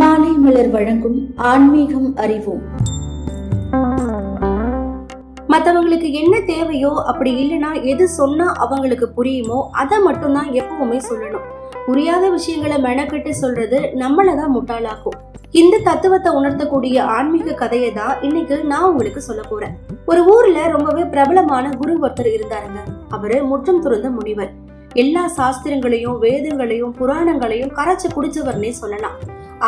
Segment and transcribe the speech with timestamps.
[0.00, 2.62] மாலை மலர் வழங்கும் ஆன்மீகம் அறிவோம்.
[5.52, 11.44] மத்தவங்களுக்கு என்ன தேவையோ அப்படி இல்லைன்னா எது சொன்னா அவங்களுக்கு புரியுமோ அதை மட்டும்தான் எப்பவுமே சொல்லணும்.
[11.86, 15.18] புரியாத விஷயங்களை மெனக்கெட்டு சொல்றது நம்மள தான் முட்டாளாக்கும்.
[15.60, 19.76] இந்த தத்துவத்தை உணர்த்தக்கூடிய ஆன்மீக கதையை தான் இன்னைக்கு நான் உங்களுக்கு சொல்ல போறேன்.
[20.06, 22.82] ஒரு ஊர்ல ரொம்பவே பிரபலமான குரு ஒருத்தர் இருந்தாருங்க.
[23.16, 24.52] அவரு முற்றும் துறந்த முனிவர்.
[25.04, 29.18] எல்லா சாஸ்திரங்களையும் வேதங்களையும் புராணங்களையும் கரைச்சு குடிச்சவர்னே சொல்லலாம்.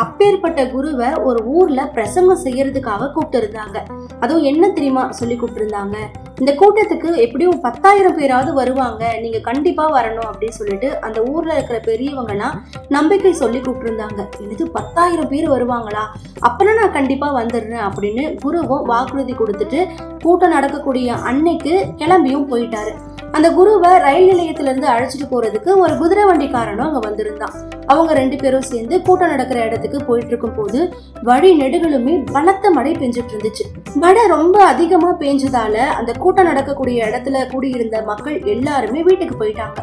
[0.01, 3.77] அப்பேற்பட்ட குருவை ஒரு ஊர்ல பிரசங்கம் செய்யறதுக்காக கூப்பிட்டு இருந்தாங்க
[4.19, 5.97] அதுவும் என்ன தெரியுமா சொல்லி கூப்பிட்டுருந்தாங்க?
[6.39, 9.03] இந்த கூட்டத்துக்கு எப்படியும் பத்தாயிரம் பேராவது வருவாங்க.
[9.21, 12.55] நீங்க கண்டிப்பா வரணும் அப்படின்னு சொல்லிட்டு அந்த ஊர்ல இருக்கிற பெரியவங்கலாம்
[12.89, 14.23] நம்பிக்கை சொல்லி கூப்பிட்டுருந்தாங்க.
[14.55, 16.03] இது பத்தாயிரம் பேர் வருவாங்களா?
[16.49, 19.81] அப்பனா நான் கண்டிப்பா வந்துடுறேன் அப்படின்னு குருவும் வாக்குறுதி கொடுத்துட்டு
[20.23, 22.93] கூட்டம் நடக்கக்கூடிய அன்னைக்கு கிளம்பியும் போயிட்டாரு.
[23.37, 27.53] அந்த குருவை ரயில் நிலையத்திலிருந்து அழைச்சிட்டு போறதுக்கு ஒரு குதிரை வண்டிக்காரனும் அங்க வந்திருந்தான்.
[27.85, 33.33] அவங்க ரெண்டு பேரும் சேர்ந்து கூட்டம் நடக்கிற இடத்துக்கு போயிட்டு இருக்கும் போது வழி நெடுகளுமே பலத்த மழை பெஞ்சிட்டு
[33.37, 33.93] இருந்துச்சு.
[33.95, 39.79] மழை ரொம்ப அதிகமா பெஞ்சதால அந்த கூட்டம் நடக்கக்கூடிய இடத்துல கூடியிருந்த மக்கள் எல்லாருமே வீட்டுக்கு போயிட்டாங்க.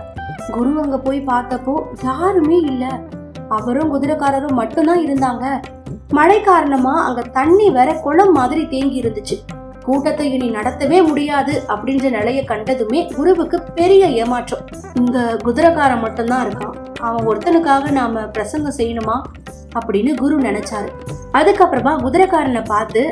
[0.52, 2.98] குரு அங்க போய் பார்த்தப்போ யாருமே இல்ல.
[3.48, 5.60] அவரும் குதிரைக்காரரும் மட்டும்தான் இருந்தாங்க.
[6.08, 9.38] மழை காரணமா அங்க தண்ணி வேற குளம் மாதிரி தேங்கி இருந்துச்சு.
[9.84, 14.64] கூட்டத்தை இனி நடத்தவே முடியாது அப்படின்ற நிலைய கண்டதுமே குருவுக்கு பெரிய ஏமாற்றம்.
[14.94, 16.74] இந்த குதிரைக்காரன் மட்டும்தான் இருக்கான்.
[17.00, 19.22] அவன் ஒருத்தனுக்காக நாம பிரசங்கம் செய்யணுமா?
[19.78, 20.90] அப்படின்னு குரு நினைச்சாரு.
[21.32, 23.10] அதுக்கப்புறமா குதிரைக்காரனை பார்த்து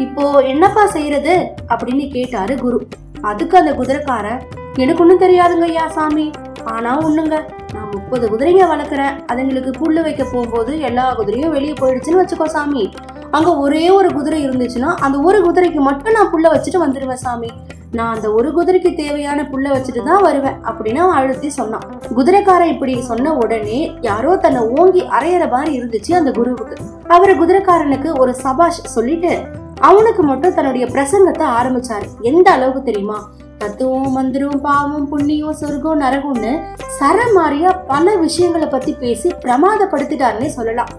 [0.00, 1.34] இப்போ என்னப்பா செய்யறது?
[1.68, 2.88] அப்படின்னு கேட்டாரு குரு.
[3.20, 4.40] அதுக்கு அந்த குதிரைக்காரன்
[4.74, 6.30] எனக்கு ஒன்றும் தெரியாதுங்க ஐயா சாமி.
[6.64, 7.36] ஆனா ஒண்ணுங்க
[7.74, 9.14] நான் முப்பது குதிரைங்க வளர்க்குறேன்.
[9.32, 12.90] அதுங்களுக்கு புல்லு வைக்க போகும்போது எல்லா குதிரையும் வெளியே போயிடுச்சுன்னு வச்சுக்கோ சாமி.
[13.36, 17.50] அங்கே ஒரே ஒரு குதிரை இருந்துச்சுன்னா அந்த ஒரு குதிரைக்கு மட்டும் நான் புல்ல வச்சுட்டு வந்துடுவேன் சாமி.
[17.98, 21.84] நான் அந்த ஒரு குதிரைக்கு தேவையான புல்ல வச்சுட்டு தான் வருவேன் அப்படின்னு அவன் அழுத்தி சொன்னான்.
[22.16, 26.76] குதிரைக்காரன் இப்படி சொன்ன உடனே யாரோ தன்னை ஓங்கி அரையிற மாதிரி இருந்துச்சு அந்த குருவுக்கு.
[27.16, 29.32] அவர் குதிரைக்காரனுக்கு ஒரு சபாஷ் சொல்லிட்டு
[29.80, 32.06] அவனுக்கு மட்டும் தன்னுடைய பிரசங்கத்தை ஆரம்பிச்சாரு.
[32.30, 33.18] எந்த அளவுக்கு தெரியுமா?
[33.58, 36.52] தத்துவம் மந்திரம் பாவம் புண்ணியம் சொர்க்கம் நரகம்னு
[37.00, 40.92] சரமாரியா பல விஷயங்களை பத்தி பேசி பிரமாதப்படுத்திட்டாருன்னே சொல்லலாம்.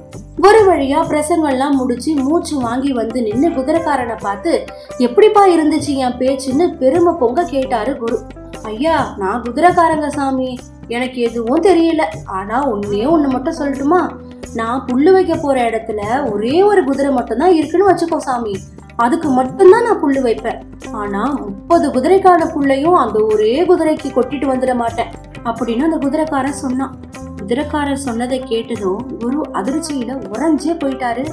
[0.43, 4.65] ஒரு வழியா பிரசங்கம்லாம் முடிச்சு மூச்சு வாங்கி வந்து நின்று குதிரைக்காரனை பார்த்து
[4.97, 8.19] எப்படிப்பா இருந்துச்சு என் பேச்சுன்னு பெருமை பொங்க கேட்டாரு குரு.
[8.63, 10.59] ஐயா நான் குதிரைக்காரங்க சாமி.
[10.87, 12.01] எனக்கு எதுவும் தெரியல.
[12.25, 14.09] ஆனா உண்மையே ஒண்ணு மட்டும் சொல்லட்டுமா?
[14.53, 18.55] நான் புல்லு வைக்க போற இடத்துல ஒரே ஒரு குதிரை மட்டும்தான் இருக்குன்னு வச்சுக்கோ சாமி.
[18.95, 20.61] அதுக்கு மட்டும்தான் நான் புல்லு வைப்பேன்.
[20.91, 25.11] ஆனா முப்பது குதிரைக்கான புல்லையும் அந்த ஒரே குதிரைக்கு கொட்டிட்டு வந்துட மாட்டேன்.
[25.45, 26.95] அப்படின்னு அந்த குதிரைக்காரன் சொன்னான்.
[27.45, 31.23] குதிரைக்காரர் சொன்னதை கேட்டதும் குரு அதிர்ச்சியில உறைஞ்சே போயிட்டாரு.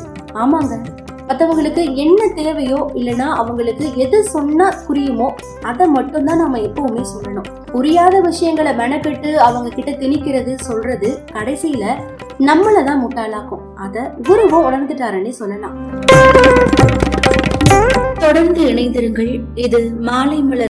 [0.43, 0.75] ஆமாங்க.
[1.29, 5.29] மற்றவங்களுக்கு என்ன தேவையோ இல்லைன்னா அவங்களுக்கு எது சொன்னா புரியுமோ
[5.71, 7.49] அதை மட்டும்தான் நம்ம எப்பவுமே சொல்லணும்.
[7.75, 11.95] புரியாத விஷயங்களை மெனக்கெட்டு அவங்க கிட்ட திணிக்கிறது சொல்றது கடைசியில
[12.49, 13.63] நம்மளை தான் முட்டாளாக்கும்.
[13.87, 15.79] அத குருவும் உணர்ந்துட்டாருன்னே சொல்லலாம்.
[18.25, 19.33] தொடர்ந்து இணைந்திருங்கள்.
[19.55, 19.81] இது
[20.11, 20.72] மாலை மலர்